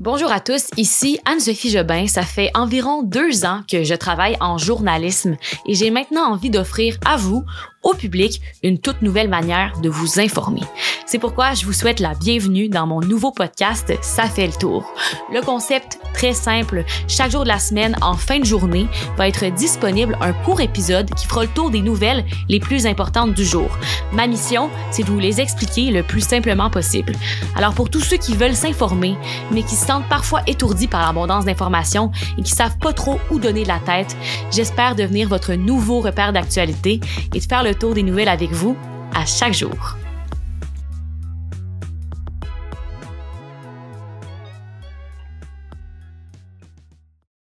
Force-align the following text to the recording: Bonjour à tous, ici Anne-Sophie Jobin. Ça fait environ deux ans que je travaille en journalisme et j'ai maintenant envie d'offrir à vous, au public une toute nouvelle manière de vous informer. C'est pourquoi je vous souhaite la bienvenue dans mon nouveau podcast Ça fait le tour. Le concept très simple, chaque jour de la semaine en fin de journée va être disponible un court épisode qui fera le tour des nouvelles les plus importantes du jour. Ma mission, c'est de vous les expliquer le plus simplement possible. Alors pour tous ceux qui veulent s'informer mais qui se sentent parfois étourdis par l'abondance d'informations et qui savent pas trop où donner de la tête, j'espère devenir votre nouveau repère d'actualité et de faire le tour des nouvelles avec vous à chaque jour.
Bonjour 0.00 0.30
à 0.30 0.38
tous, 0.38 0.68
ici 0.76 1.18
Anne-Sophie 1.24 1.70
Jobin. 1.70 2.06
Ça 2.06 2.22
fait 2.22 2.52
environ 2.54 3.02
deux 3.02 3.44
ans 3.44 3.62
que 3.68 3.82
je 3.82 3.94
travaille 3.96 4.36
en 4.38 4.56
journalisme 4.56 5.36
et 5.66 5.74
j'ai 5.74 5.90
maintenant 5.90 6.30
envie 6.30 6.50
d'offrir 6.50 6.96
à 7.04 7.16
vous, 7.16 7.44
au 7.82 7.94
public 7.94 8.40
une 8.62 8.78
toute 8.78 9.02
nouvelle 9.02 9.28
manière 9.28 9.80
de 9.80 9.88
vous 9.88 10.20
informer. 10.20 10.62
C'est 11.10 11.18
pourquoi 11.18 11.54
je 11.54 11.64
vous 11.64 11.72
souhaite 11.72 12.00
la 12.00 12.12
bienvenue 12.12 12.68
dans 12.68 12.86
mon 12.86 13.00
nouveau 13.00 13.30
podcast 13.30 13.94
Ça 14.02 14.24
fait 14.24 14.46
le 14.46 14.52
tour. 14.52 14.92
Le 15.32 15.40
concept 15.40 15.98
très 16.12 16.34
simple, 16.34 16.84
chaque 17.08 17.30
jour 17.30 17.44
de 17.44 17.48
la 17.48 17.58
semaine 17.58 17.96
en 18.02 18.12
fin 18.12 18.40
de 18.40 18.44
journée 18.44 18.86
va 19.16 19.26
être 19.26 19.46
disponible 19.54 20.18
un 20.20 20.34
court 20.34 20.60
épisode 20.60 21.08
qui 21.14 21.26
fera 21.26 21.44
le 21.44 21.48
tour 21.48 21.70
des 21.70 21.80
nouvelles 21.80 22.26
les 22.50 22.60
plus 22.60 22.84
importantes 22.84 23.32
du 23.32 23.42
jour. 23.42 23.70
Ma 24.12 24.26
mission, 24.26 24.68
c'est 24.90 25.02
de 25.02 25.08
vous 25.08 25.18
les 25.18 25.40
expliquer 25.40 25.90
le 25.90 26.02
plus 26.02 26.20
simplement 26.20 26.68
possible. 26.68 27.14
Alors 27.56 27.72
pour 27.72 27.88
tous 27.88 28.02
ceux 28.02 28.18
qui 28.18 28.36
veulent 28.36 28.54
s'informer 28.54 29.16
mais 29.50 29.62
qui 29.62 29.76
se 29.76 29.86
sentent 29.86 30.10
parfois 30.10 30.42
étourdis 30.46 30.88
par 30.88 31.06
l'abondance 31.06 31.46
d'informations 31.46 32.12
et 32.36 32.42
qui 32.42 32.52
savent 32.52 32.76
pas 32.76 32.92
trop 32.92 33.18
où 33.30 33.38
donner 33.38 33.62
de 33.62 33.68
la 33.68 33.78
tête, 33.78 34.14
j'espère 34.50 34.94
devenir 34.94 35.26
votre 35.26 35.54
nouveau 35.54 36.00
repère 36.00 36.34
d'actualité 36.34 37.00
et 37.34 37.38
de 37.40 37.44
faire 37.44 37.62
le 37.62 37.74
tour 37.74 37.94
des 37.94 38.02
nouvelles 38.02 38.28
avec 38.28 38.52
vous 38.52 38.76
à 39.14 39.24
chaque 39.24 39.54
jour. 39.54 39.96